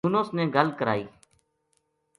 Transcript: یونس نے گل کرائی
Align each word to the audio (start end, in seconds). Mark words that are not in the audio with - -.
یونس 0.05 0.27
نے 0.37 0.43
گل 0.55 0.67
کرائی 0.79 1.03